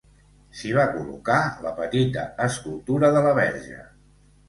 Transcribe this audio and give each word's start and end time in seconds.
S'hi 0.61 0.71
va 0.77 0.85
col·locar 0.95 1.37
la 1.67 1.75
petita 1.83 2.27
escultura 2.49 3.15
de 3.19 3.25
la 3.31 3.39
Verge. 3.45 3.83